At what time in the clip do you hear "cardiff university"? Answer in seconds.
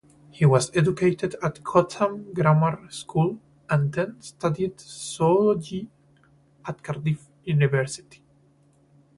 6.81-8.23